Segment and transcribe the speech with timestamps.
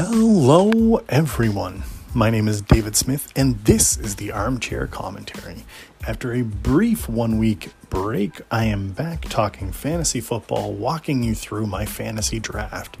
[0.00, 1.82] Hello, everyone.
[2.14, 5.64] My name is David Smith, and this is the Armchair Commentary.
[6.06, 11.66] After a brief one week break, I am back talking fantasy football, walking you through
[11.66, 12.96] my fantasy draft.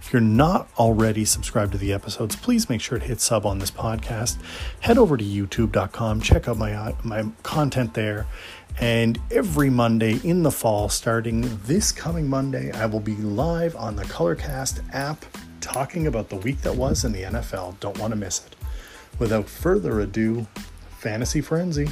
[0.00, 3.60] If you're not already subscribed to the episodes, please make sure to hit sub on
[3.60, 4.36] this podcast.
[4.80, 8.26] Head over to youtube.com, check out my, uh, my content there.
[8.80, 13.94] And every Monday in the fall, starting this coming Monday, I will be live on
[13.94, 15.24] the Colorcast app
[15.72, 17.78] talking about the week that was in the NFL.
[17.78, 18.56] Don't want to miss it.
[19.20, 20.48] Without further ado,
[20.98, 21.88] Fantasy Frenzy.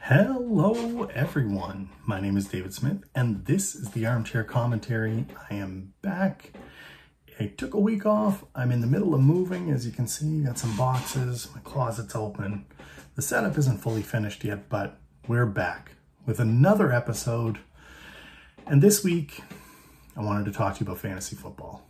[0.00, 1.90] Hello, everyone.
[2.04, 5.26] My name is David Smith, and this is the Armchair Commentary.
[5.48, 6.50] I am back.
[7.38, 8.44] I took a week off.
[8.54, 10.42] I'm in the middle of moving, as you can see.
[10.42, 11.48] Got some boxes.
[11.54, 12.66] My closet's open.
[13.14, 15.92] The setup isn't fully finished yet, but we're back
[16.26, 17.60] with another episode.
[18.66, 19.40] And this week,
[20.16, 21.82] I wanted to talk to you about fantasy football.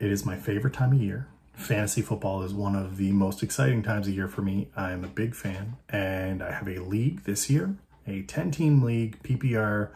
[0.00, 3.82] It is my favorite time of year fantasy football is one of the most exciting
[3.82, 4.68] times of year for me.
[4.76, 7.74] I'm a big fan, and I have a league this year,
[8.06, 9.90] a 10 team league, PPR,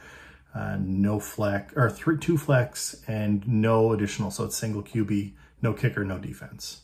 [0.54, 4.30] uh, no flex, or three, two flex, and no additional.
[4.30, 6.82] So it's single QB, no kicker, no defense.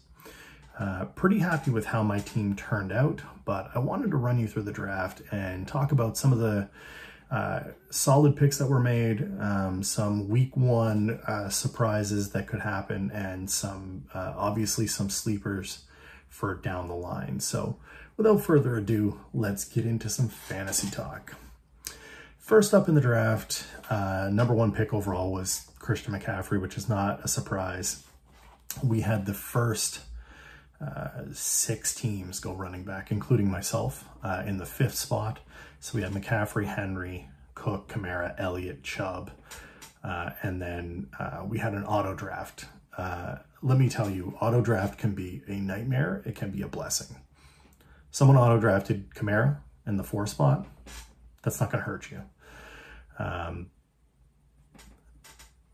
[0.78, 4.46] Uh, pretty happy with how my team turned out, but I wanted to run you
[4.46, 6.68] through the draft and talk about some of the
[7.30, 13.10] uh, solid picks that were made, um, some week one uh, surprises that could happen,
[13.12, 15.84] and some uh, obviously some sleepers
[16.28, 17.40] for down the line.
[17.40, 17.76] So,
[18.16, 21.34] without further ado, let's get into some fantasy talk.
[22.38, 26.88] First up in the draft, uh, number one pick overall was Christian McCaffrey, which is
[26.88, 28.04] not a surprise.
[28.82, 30.00] We had the first
[31.32, 35.40] six teams go running back, including myself, uh, in the fifth spot.
[35.80, 39.30] So we had McCaffrey, Henry, Cook, Kamara, Elliott, Chubb,
[40.04, 42.66] uh, and then uh, we had an auto draft.
[42.96, 46.22] Uh, let me tell you, auto draft can be a nightmare.
[46.24, 47.16] It can be a blessing.
[48.10, 50.66] Someone auto drafted Kamara in the four spot.
[51.42, 52.22] That's not going to hurt you.
[53.18, 53.70] Um,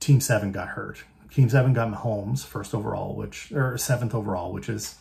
[0.00, 1.04] team seven got hurt.
[1.34, 4.94] Team seven got Mahomes first overall, which or seventh overall, which is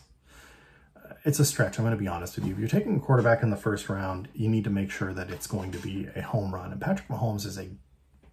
[1.24, 1.78] it's a stretch.
[1.78, 2.52] I'm going to be honest with you.
[2.52, 5.30] If you're taking a quarterback in the first round, you need to make sure that
[5.30, 6.72] it's going to be a home run.
[6.72, 7.68] And Patrick Mahomes is a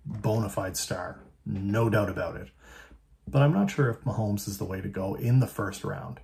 [0.04, 2.50] bona fide star, no doubt about it.
[3.28, 6.22] But I'm not sure if Mahomes is the way to go in the first round.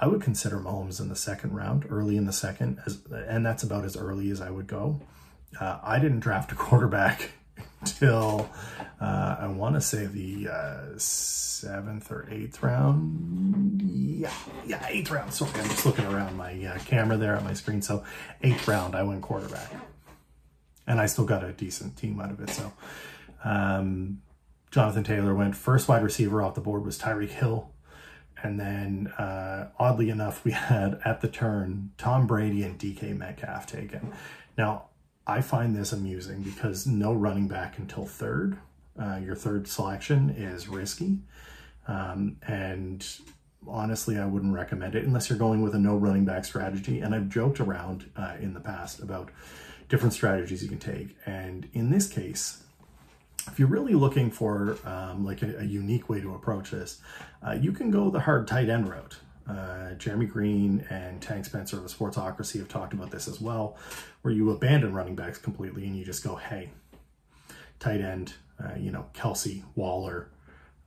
[0.00, 3.62] I would consider Mahomes in the second round, early in the second, as, and that's
[3.62, 5.00] about as early as I would go.
[5.60, 7.30] Uh, I didn't draft a quarterback
[8.00, 8.48] till
[9.00, 13.82] uh, I want to say the uh, seventh or eighth round.
[13.82, 14.32] Yeah,
[14.66, 15.32] yeah, eighth round.
[15.32, 17.82] Sorry, I'm just looking around my uh, camera there on my screen.
[17.82, 18.02] So
[18.42, 19.70] eighth round, I went quarterback,
[20.86, 22.50] and I still got a decent team out of it.
[22.50, 22.72] So
[23.44, 24.22] um,
[24.70, 27.70] Jonathan Taylor went first wide receiver off the board was Tyreek Hill.
[28.42, 33.66] And then, uh, oddly enough, we had at the turn Tom Brady and DK Metcalf
[33.66, 34.14] taken.
[34.56, 34.89] Now,
[35.26, 38.58] I find this amusing because no running back until third.
[39.00, 41.18] Uh, your third selection is risky.
[41.86, 43.06] Um, and
[43.66, 47.00] honestly, I wouldn't recommend it unless you're going with a no running back strategy.
[47.00, 49.30] And I've joked around uh, in the past about
[49.88, 51.16] different strategies you can take.
[51.26, 52.62] And in this case,
[53.48, 57.00] if you're really looking for um, like a, a, unique way to approach this,
[57.46, 59.16] uh, you can go the hard tight end route.
[59.50, 63.76] Uh, Jeremy Green and Tank Spencer of the Sportsocracy have talked about this as well,
[64.22, 66.70] where you abandon running backs completely and you just go, hey,
[67.80, 70.30] tight end, uh, you know, Kelce, Waller,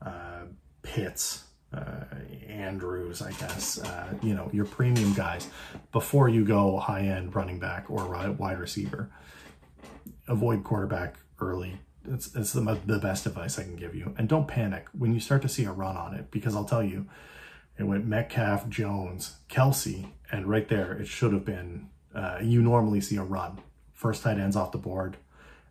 [0.01, 0.43] uh,
[0.81, 1.43] Pitts,
[1.73, 2.05] uh,
[2.47, 5.49] Andrews, I guess, uh, you know, your premium guys
[5.91, 8.07] before you go high end running back or
[8.37, 9.11] wide receiver.
[10.27, 11.79] Avoid quarterback early.
[12.05, 14.13] It's, it's the, the best advice I can give you.
[14.17, 16.83] And don't panic when you start to see a run on it, because I'll tell
[16.83, 17.07] you,
[17.77, 21.89] it went Metcalf, Jones, Kelce, and right there it should have been.
[22.13, 23.59] Uh, you normally see a run.
[23.93, 25.17] First tight ends off the board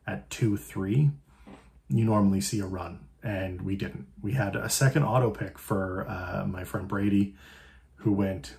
[0.06, 1.10] at two, three.
[1.88, 4.06] You normally see a run, and we didn't.
[4.20, 7.36] We had a second auto pick for uh, my friend Brady,
[7.96, 8.56] who went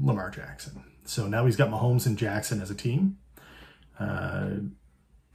[0.00, 0.84] Lamar Jackson.
[1.04, 3.18] So now he's got Mahomes and Jackson as a team.
[3.98, 4.50] Uh,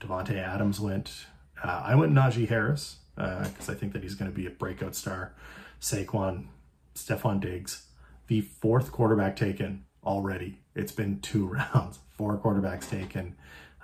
[0.08, 1.26] Adams went.
[1.62, 4.50] Uh, I went Najee Harris because uh, I think that he's going to be a
[4.50, 5.32] breakout star.
[5.80, 6.46] Saquon
[6.94, 7.86] Stefon Diggs,
[8.26, 10.58] the fourth quarterback taken already.
[10.74, 13.36] It's been two rounds, four quarterbacks taken.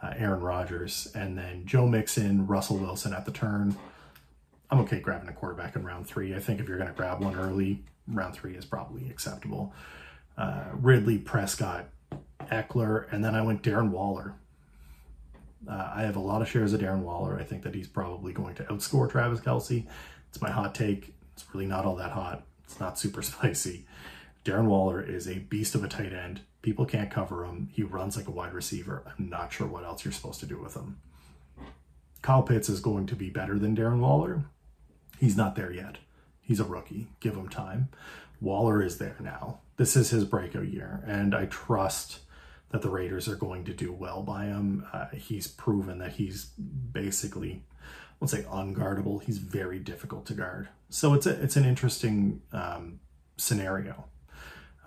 [0.02, 3.76] Uh, Aaron Rodgers, and then Joe Mixon, Russell Wilson at the turn.
[4.70, 6.34] I'm okay grabbing a quarterback in round three.
[6.34, 9.74] I think if you're going to grab one early, round three is probably acceptable.
[10.38, 11.90] Uh, Ridley, Prescott,
[12.50, 14.34] Ekeler, and then I went Darren Waller.
[15.68, 17.38] Uh, I have a lot of shares of Darren Waller.
[17.38, 19.86] I think that he's probably going to outscore Travis Kelce.
[20.30, 21.12] It's my hot take.
[21.34, 22.46] It's really not all that hot.
[22.70, 23.84] It's not super spicy.
[24.44, 26.42] Darren Waller is a beast of a tight end.
[26.62, 27.68] People can't cover him.
[27.72, 29.02] He runs like a wide receiver.
[29.06, 30.98] I'm not sure what else you're supposed to do with him.
[32.22, 34.44] Kyle Pitts is going to be better than Darren Waller.
[35.18, 35.98] He's not there yet.
[36.40, 37.08] He's a rookie.
[37.18, 37.88] Give him time.
[38.40, 39.60] Waller is there now.
[39.76, 42.20] This is his breakout year, and I trust
[42.70, 44.86] that the Raiders are going to do well by him.
[44.92, 46.44] Uh, he's proven that he's
[46.92, 47.62] basically,
[48.20, 49.22] let's say, unguardable.
[49.22, 50.68] He's very difficult to guard.
[50.90, 53.00] So it's a, it's an interesting um,
[53.36, 54.04] scenario.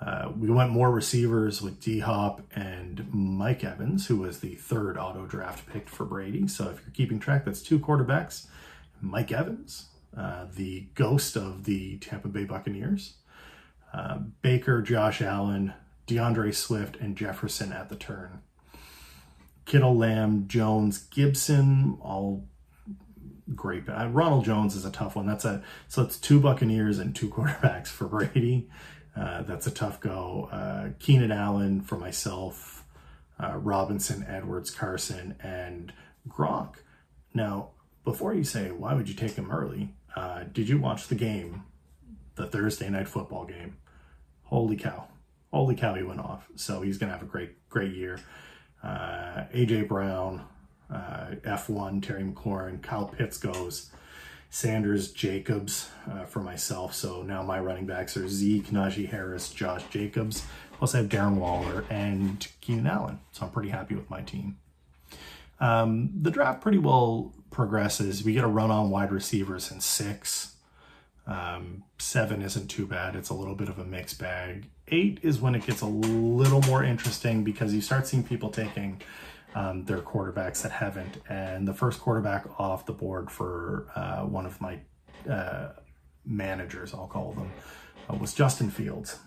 [0.02, 4.98] Uh, we went more receivers with D Hop and Mike Evans, who was the third
[4.98, 6.48] auto draft picked for Brady.
[6.48, 8.48] So if you're keeping track, that's two quarterbacks.
[9.02, 13.14] Mike Evans, uh, the ghost of the Tampa Bay Buccaneers,
[13.94, 15.74] uh, Baker, Josh Allen,
[16.06, 18.42] D'Andre Swift, and Jefferson at the turn.
[19.66, 22.46] Kittle, Lamb, Jones, Gibson, all
[23.56, 23.88] great.
[23.88, 25.26] Uh, Ronald Jones is a tough one.
[25.26, 28.70] That's a so it's two Buccaneers and two quarterbacks for Brady.
[29.16, 30.50] Uh, that's a tough go.
[30.52, 32.84] Uh, Keenan Allen for myself,
[33.40, 35.94] uh, Robinson, Edwards, Carson, and
[36.28, 36.76] Gronk.
[37.34, 37.70] Now,
[38.04, 41.64] before you say why would you take him early, uh, did you watch the game,
[42.36, 43.78] the Thursday night football game?
[44.44, 45.08] Holy cow!
[45.52, 45.94] Holy cow!
[45.94, 46.48] He went off.
[46.56, 48.20] So he's gonna have a great, great year.
[48.84, 50.46] Uh, AJ Brown,
[50.92, 53.92] uh, F1, Terry McLaurin, Kyle Pitts goes.
[54.54, 56.94] Sanders, Jacobs uh, for myself.
[56.94, 60.46] So now my running backs are Zeke, Najee Harris, Josh Jacobs.
[60.78, 63.20] Plus I have Darren Waller and Keenan Allen.
[63.32, 64.58] So I'm pretty happy with my team.
[65.60, 68.24] Um, the draft pretty well progresses.
[68.24, 70.54] We get a run on wide receivers in six.
[71.26, 73.16] Um, seven isn't too bad.
[73.16, 74.68] It's a little bit of a mixed bag.
[74.90, 79.02] Eight is when it gets a little more interesting because you start seeing people taking
[79.56, 81.18] um, their quarterbacks that haven't.
[81.30, 84.80] And the first quarterback off the board for uh, one of my
[85.30, 85.74] uh,
[86.26, 87.52] managers, I'll call them,
[88.10, 89.20] uh, was Justin Fields.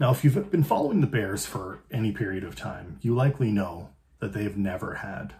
[0.00, 3.90] Now, if you've been following the Bears for any period of time, you likely know
[4.20, 5.34] that they've never had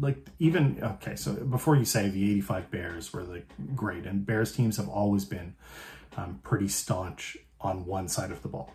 [0.00, 4.52] like even okay so before you say the 85 bears were like great and bears
[4.52, 5.54] teams have always been
[6.16, 8.72] um, pretty staunch on one side of the ball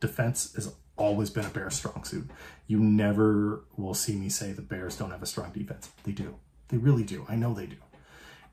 [0.00, 2.28] defense is always been a Bears strong suit.
[2.66, 5.90] You never will see me say the Bears don't have a strong defense.
[6.04, 6.36] They do.
[6.68, 7.26] They really do.
[7.28, 7.76] I know they do.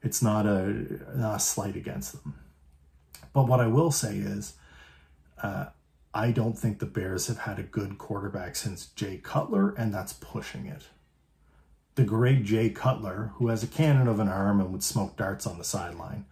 [0.02, 2.36] It's not a, not a slight against them.
[3.34, 4.54] But what I will say is,
[5.42, 5.68] uh,
[6.14, 10.14] I don't think the Bears have had a good quarterback since Jay Cutler, and that's
[10.14, 10.84] pushing it.
[11.96, 15.48] The great Jay Cutler, who has a cannon of an arm and would smoke darts
[15.48, 16.26] on the sideline,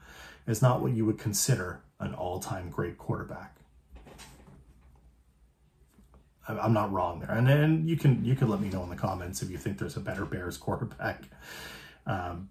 [0.46, 3.56] is not what you would consider an all time great quarterback.
[6.60, 7.32] I'm not wrong there.
[7.32, 9.78] And then you can you can let me know in the comments if you think
[9.78, 11.24] there's a better Bears quarterback.
[12.06, 12.50] Um,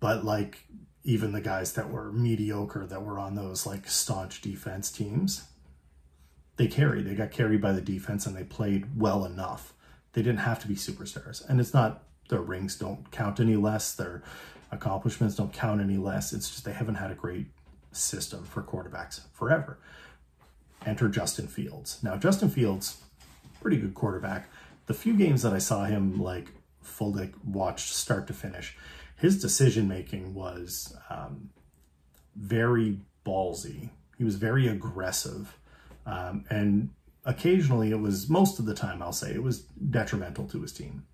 [0.00, 0.64] but like
[1.04, 5.44] even the guys that were mediocre that were on those like staunch defense teams,
[6.56, 7.06] they carried.
[7.06, 9.72] They got carried by the defense and they played well enough.
[10.12, 11.48] They didn't have to be superstars.
[11.48, 14.22] And it's not their rings don't count any less, their
[14.72, 16.32] accomplishments don't count any less.
[16.32, 17.46] It's just they haven't had a great
[17.92, 19.78] system for quarterbacks forever.
[20.84, 21.98] Enter Justin Fields.
[22.02, 23.02] Now, Justin Fields
[23.66, 24.48] pretty good quarterback.
[24.86, 28.76] The few games that I saw him like fully watched start to finish,
[29.16, 31.50] his decision making was um,
[32.36, 33.90] very ballsy.
[34.18, 35.58] He was very aggressive,
[36.06, 36.90] um, and
[37.24, 41.04] occasionally it was most of the time I'll say it was detrimental to his team.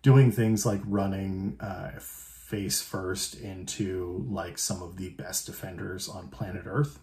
[0.00, 6.28] Doing things like running uh, face first into like some of the best defenders on
[6.28, 7.00] planet Earth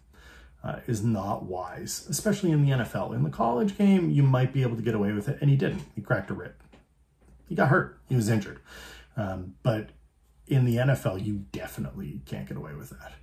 [0.63, 3.15] uh, is not wise, especially in the NFL.
[3.15, 5.55] In the college game, you might be able to get away with it, and he
[5.55, 5.83] didn't.
[5.95, 6.53] He cracked a rib.
[7.47, 7.99] He got hurt.
[8.07, 8.59] He was injured.
[9.15, 9.89] Um, but
[10.47, 13.13] in the NFL, you definitely can't get away with that.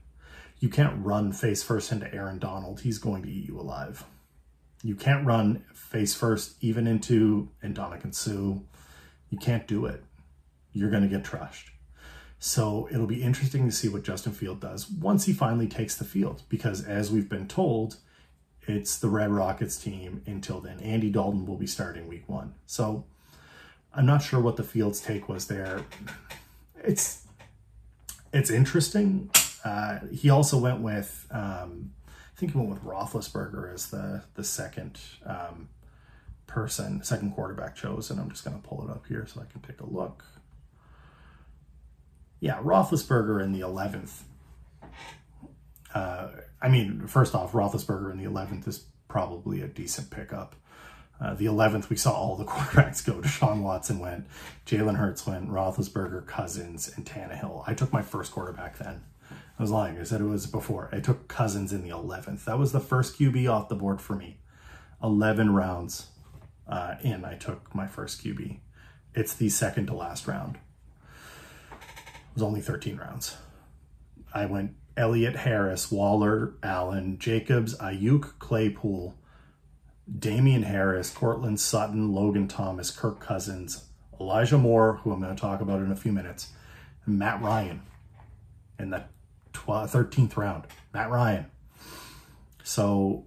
[0.59, 2.81] You can't run face first into Aaron Donald.
[2.81, 4.05] He's going to eat you alive.
[4.83, 8.61] You can't run face first even into Ndamukong Suh.
[9.31, 10.03] You can't do it.
[10.73, 11.71] You're going to get trashed.
[12.39, 16.05] So it'll be interesting to see what Justin Field does once he finally takes the
[16.05, 17.97] field, because as we've been told,
[18.67, 20.81] it's the Red Rockets team until then.
[20.81, 22.55] Andy Dalton will be starting week one.
[22.67, 23.05] So
[23.95, 25.83] I'm not sure what the Fields take was there.
[26.85, 27.23] It's
[28.33, 29.31] it's interesting.
[29.65, 31.93] Uh, he also went with um,
[32.37, 35.69] I think he went with Roethlisberger as the the second um,
[36.47, 38.19] person, second quarterback chosen.
[38.19, 40.25] I'm just going to pull it up here so I can take a look
[42.41, 44.23] yeah, Roethlisberger in the 11th.
[45.95, 46.29] Uh,
[46.61, 50.57] I mean, first off, Roethlisberger in the 11th is probably a decent pickup.
[51.19, 53.15] Uh, the 11th, we saw all the quarterbacks go.
[53.15, 54.27] Deshaun Watson went,
[54.67, 57.65] Jalen Hurts went, Roethlisberger, Cousins, and Tannehill.
[57.67, 59.03] I took my first quarterback then.
[59.59, 59.99] I was lying.
[59.99, 60.91] I said it was before.
[60.93, 62.45] I took Cousins in the 11th.
[62.45, 64.37] That was the first QB off the board for me.
[65.03, 66.09] 11 rounds
[66.69, 68.59] uh, in, I took my first QB.
[69.15, 70.59] It's the second to last round.
[72.37, 73.35] Was only 13 rounds.
[74.35, 79.15] I went Elliott Harris, Waller, Allen, Jacobs, Aiyuk, Claypool,
[80.19, 83.87] Damien Harris, Courtland Sutton, Logan Thomas, Kirk Cousins,
[84.21, 86.53] Elijah Moore, who I'm going to talk about in a few minutes,
[87.07, 87.81] and Matt Ryan
[88.79, 89.05] in the
[89.55, 90.65] 12th, 13th round.
[90.93, 91.47] Matt Ryan.
[92.63, 93.25] So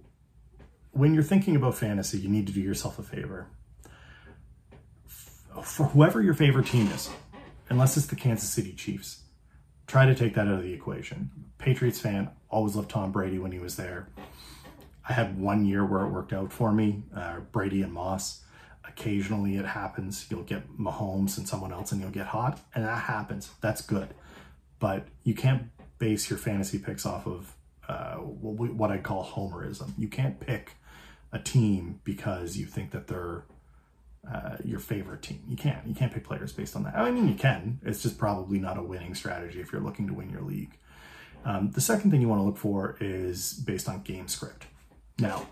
[0.92, 3.48] when you're thinking about fantasy, you need to do yourself a favor.
[5.64, 7.10] For whoever your favorite team is,
[7.70, 9.22] unless it's the Kansas City Chiefs,
[9.86, 11.30] try to take that out of the equation.
[11.58, 14.08] Patriots fan, always loved Tom Brady when he was there.
[15.08, 18.42] I had one year where it worked out for me, uh, Brady and Moss.
[18.86, 20.26] Occasionally it happens.
[20.30, 23.50] You'll get Mahomes and someone else and you'll get hot, and that happens.
[23.60, 24.08] That's good.
[24.78, 27.54] But you can't base your fantasy picks off of
[27.88, 29.92] uh, what I call homerism.
[29.98, 30.76] You can't pick
[31.32, 33.44] a team because you think that they're
[34.28, 35.42] uh, your favorite team.
[35.48, 35.86] You can't.
[35.86, 36.96] You can't pick players based on that.
[36.96, 37.80] I mean, you can.
[37.84, 40.76] It's just probably not a winning strategy if you're looking to win your league.
[41.44, 44.66] Um, the second thing you want to look for is based on game script.
[45.18, 45.46] Now,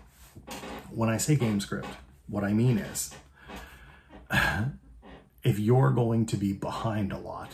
[0.91, 1.87] when I say game script,
[2.27, 3.13] what I mean is
[5.43, 7.51] if you're going to be behind a lot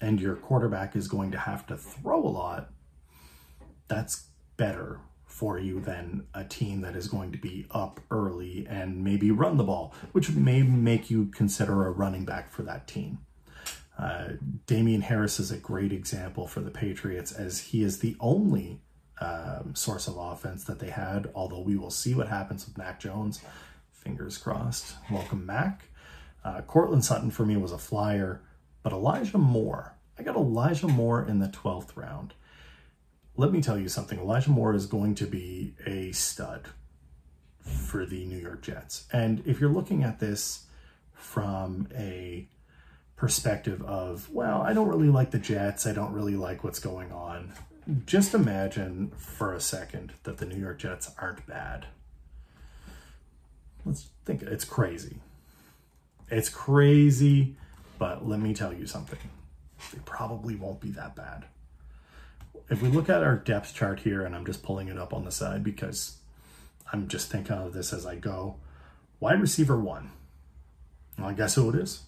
[0.00, 2.70] and your quarterback is going to have to throw a lot,
[3.88, 5.00] that's better
[5.32, 9.56] for you than a team that is going to be up early and maybe run
[9.56, 13.18] the ball, which may make you consider a running back for that team.
[13.98, 14.34] Uh,
[14.66, 18.82] Damien Harris is a great example for the Patriots as he is the only
[19.20, 23.00] um, source of offense that they had, although we will see what happens with Mac
[23.00, 23.40] Jones.
[23.90, 24.96] Fingers crossed.
[25.10, 25.84] Welcome, Mac.
[26.44, 28.42] Uh, Courtland Sutton for me was a flyer,
[28.82, 29.96] but Elijah Moore.
[30.18, 32.34] I got Elijah Moore in the 12th round.
[33.36, 36.68] Let me tell you something Elijah Moore is going to be a stud
[37.60, 39.06] for the New York Jets.
[39.12, 40.66] And if you're looking at this
[41.14, 42.46] from a
[43.16, 47.12] perspective of, well, I don't really like the Jets, I don't really like what's going
[47.12, 47.52] on
[48.06, 51.86] just imagine for a second that the New York Jets aren't bad.
[53.84, 55.16] Let's think it's crazy.
[56.30, 57.56] It's crazy,
[57.98, 59.18] but let me tell you something.
[59.92, 61.46] They probably won't be that bad.
[62.70, 65.24] If we look at our depth chart here, and I'm just pulling it up on
[65.24, 66.16] the side because
[66.92, 68.56] I'm just thinking of this as I go.
[69.20, 70.10] Wide receiver one.
[71.18, 72.02] Well, I guess who it is?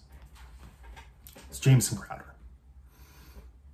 [1.49, 2.33] It's Jamison Crowder.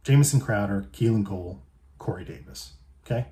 [0.03, 1.61] Jamison Crowder, Keelan Cole,
[1.97, 2.73] Corey Davis.
[3.05, 3.27] Okay.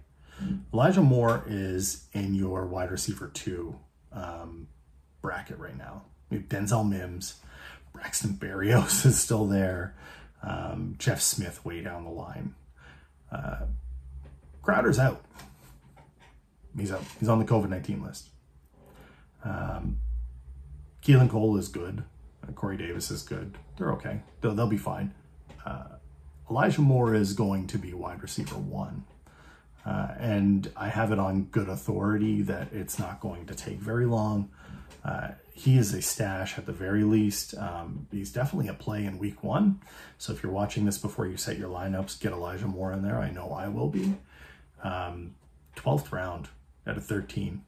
[0.74, 3.76] Elijah Moore is in your wide receiver two
[4.12, 4.68] um,
[5.22, 6.04] bracket right now.
[6.30, 7.36] We have Denzel Mims,
[7.94, 9.96] Braxton Berrios is still there,
[10.44, 12.56] um, Jeff Smith way down the line.
[13.32, 13.66] Uh,
[14.62, 15.24] Crowder's out.
[16.78, 17.04] He's out.
[17.20, 18.30] He's on the COVID 19 list.
[19.44, 20.00] Um,
[21.04, 22.04] Keelan Cole is good.
[22.48, 23.58] Uh, Corey Davis is good.
[23.78, 24.22] They're okay.
[24.42, 25.14] They'll, they'll be fine.
[25.66, 25.86] Uh,
[26.50, 29.06] Elijah Moore is going to be wide receiver one.
[29.86, 34.06] Uh, and I have it on good authority that it's not going to take very
[34.06, 34.50] long.
[35.04, 37.56] Uh, he is a stash at the very least.
[37.58, 39.82] Um, he's definitely a play in week one.
[40.18, 43.20] So if you're watching this before you set your lineups, get Elijah Moore in there.
[43.20, 44.16] I know I will be.
[44.84, 45.36] Um,
[45.76, 46.48] 12th round
[46.86, 47.62] at a 13.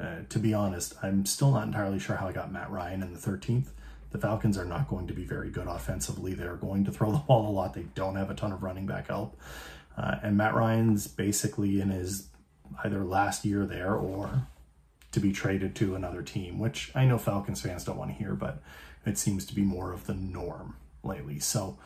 [0.00, 3.12] Uh, to be honest, I'm still not entirely sure how I got Matt Ryan in
[3.12, 3.68] the 13th.
[4.10, 6.34] The Falcons are not going to be very good offensively.
[6.34, 7.74] They're going to throw the ball a lot.
[7.74, 9.38] They don't have a ton of running back help.
[9.96, 12.28] Uh, and Matt Ryan's basically in his
[12.84, 14.46] either last year there or
[15.12, 18.34] to be traded to another team, which I know Falcons fans don't want to hear,
[18.34, 18.62] but
[19.04, 21.38] it seems to be more of the norm lately.
[21.40, 21.78] So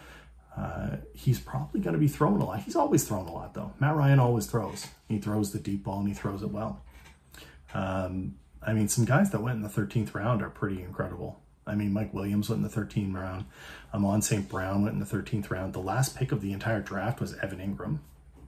[0.57, 2.61] uh, he's probably going to be throwing a lot.
[2.61, 3.73] He's always thrown a lot, though.
[3.81, 4.87] Matt Ryan always throws.
[5.09, 6.83] He throws the deep ball and he throws it well.
[7.73, 11.41] Um, I mean, some guys that went in the 13th round are pretty incredible.
[11.67, 13.47] I mean, Mike Williams went in the 13th round.
[13.93, 14.49] Amon St.
[14.49, 15.73] Brown went in the 13th round.
[15.73, 17.99] The last pick of the entire draft was Evan Engram,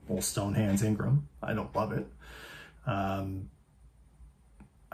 [0.08, 1.22] old Stonehands Engram.
[1.42, 2.06] I don't love it.
[2.86, 3.48] Um,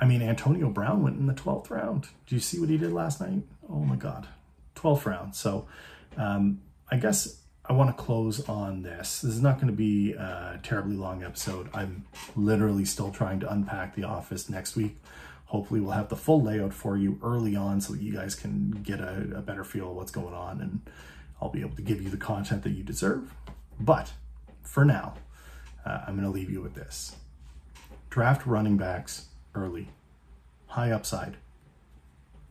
[0.03, 2.09] I mean, Antonio Brown went in the 12th round.
[2.27, 3.45] Do you see what he did last night?
[3.71, 4.27] Oh my God.
[4.75, 5.37] 12th round.
[5.37, 5.69] So
[6.17, 9.21] um, I guess I want to close on this.
[9.21, 11.71] This is not going to be a terribly long episode.
[11.73, 12.05] I'm
[12.35, 15.01] literally still trying to unpack the office next week.
[15.45, 18.73] Hopefully we'll have the full layout for you early on so that you guys can
[18.83, 20.81] get a, a better feel of what's going on and
[21.41, 23.33] I'll be able to give you the content that you deserve.
[23.79, 24.13] But
[24.65, 25.15] for now,
[25.87, 27.15] uh, I'm going to leave you with this.
[28.11, 29.89] Draft running backs early.
[30.69, 31.37] high upside.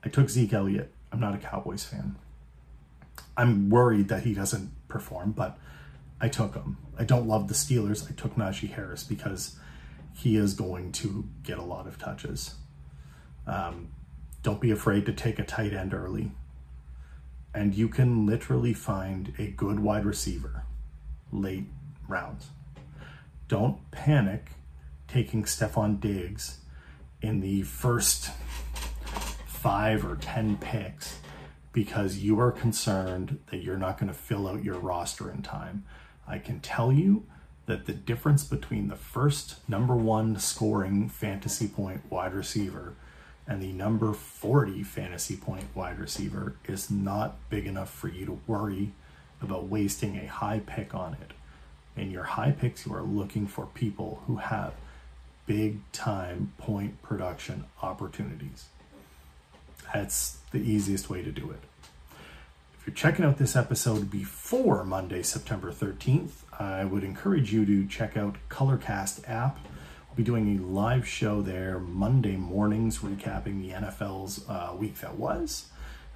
[0.04, 0.94] I took Zeke Elliott.
[1.12, 2.16] I'm not a Cowboys fan.
[3.36, 5.58] I'm worried that he doesn't perform, but
[6.20, 6.78] I took him.
[7.00, 8.08] I don't love the Steelers.
[8.10, 9.56] I took Najee Harris because
[10.14, 12.56] he is going to get a lot of touches.
[13.48, 13.90] Um,
[14.44, 16.32] don't be afraid to take a tight end early.
[17.54, 20.64] And you can literally find a good wide receiver
[21.32, 21.66] late
[22.08, 22.50] rounds.
[23.48, 24.52] Don't panic
[25.08, 26.60] taking Stefon Diggs
[27.22, 28.32] in the first
[29.46, 31.20] five or 10 picks
[31.74, 35.86] because you are concerned that you're not going to fill out your roster in time.
[36.28, 37.26] I can tell you
[37.68, 42.96] that the difference between the first number one scoring fantasy point wide receiver
[43.48, 48.40] and the number 40 fantasy point wide receiver is not big enough for you to
[48.48, 48.92] worry
[49.42, 51.32] about wasting a high pick on it.
[52.00, 54.74] In your high picks, you are looking for people who have
[55.52, 58.68] big time point production opportunities.
[59.94, 61.60] That's the easiest way to do it.
[62.80, 67.86] If you're checking out this episode before Monday, September 13th, I would encourage you to
[67.86, 69.60] check out Colorcast app.
[70.08, 75.16] We'll be doing a live show there Monday mornings, recapping the NFL's uh, week that
[75.18, 75.66] was.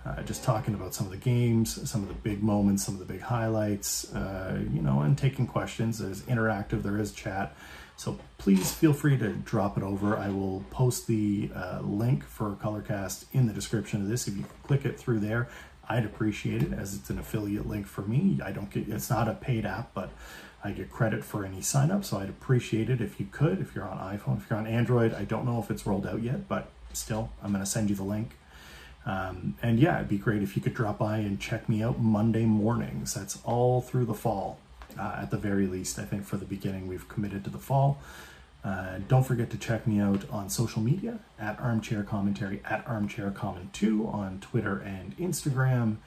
[0.05, 2.99] Uh, just talking about some of the games, some of the big moments, some of
[2.99, 5.97] the big highlights, uh, you know, and taking questions.
[5.97, 7.55] There's interactive, there is chat.
[7.97, 10.17] So please feel free to drop it over.
[10.17, 14.27] I will post the uh, link for Colorcast in the description of this.
[14.27, 15.47] If you click it through there,
[15.87, 18.39] I'd appreciate it as it's an affiliate link for me.
[18.43, 20.11] I don't get it's not a paid app, but
[20.63, 23.61] I get credit for any sign up, so I'd appreciate it if you could.
[23.61, 26.23] If you're on iPhone, if you're on Android, I don't know if it's rolled out
[26.23, 28.35] yet, but still, I'm going to send you the link.
[29.05, 31.99] Um, and yeah, it'd be great if you could drop by and check me out
[31.99, 33.13] Monday mornings.
[33.13, 34.57] That's all through the fall,
[34.99, 35.99] uh, at the very least.
[35.99, 37.99] I think for the beginning, we've committed to the fall.
[38.63, 43.29] Uh, don't forget to check me out on social media at Armchair Commentary, at Armchair
[43.29, 45.97] Comment 2 on Twitter and Instagram.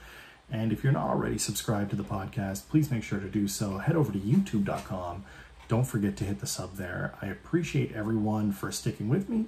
[0.50, 3.78] And if you're not already subscribed to the podcast, please make sure to do so.
[3.78, 5.24] Head over to youtube.com.
[5.68, 7.14] Don't forget to hit the sub there.
[7.22, 9.46] I appreciate everyone for sticking with me.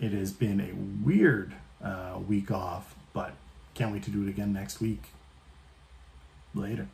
[0.00, 3.32] It has been a weird uh, week off, but
[3.74, 5.02] can't wait to do it again next week.
[6.54, 6.88] Later.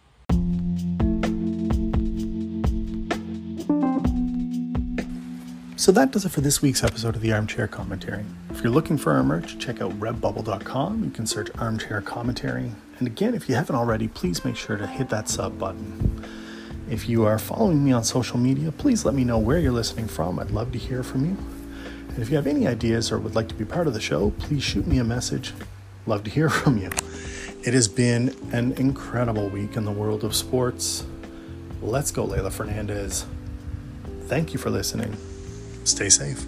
[5.77, 8.25] So that does it for this week's episode of the Armchair Commentary.
[8.51, 11.05] If you're looking for our merch, check out redbubble.com.
[11.05, 12.73] You can search Armchair Commentary.
[12.99, 16.25] And again, if you haven't already, please make sure to hit that sub button.
[16.88, 20.07] If you are following me on social media, please let me know where you're listening
[20.07, 20.38] from.
[20.38, 21.37] I'd love to hear from you.
[22.14, 24.31] And if you have any ideas or would like to be part of the show,
[24.38, 25.53] please shoot me a message.
[26.07, 26.90] Love to hear from you.
[27.64, 31.05] It has been an incredible week in the world of sports.
[31.83, 33.27] Let's go, Leylah Fernandez.
[34.27, 35.16] Thank you for listening.
[35.85, 36.46] Stay safe.